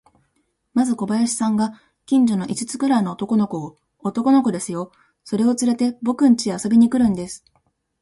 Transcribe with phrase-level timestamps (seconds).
[0.73, 4.91] まず小林さんが、近所の五つくらいの男の子を、男の子ですよ、
[5.23, 7.45] それをつれて、ぼくんちへ遊びに来るんです。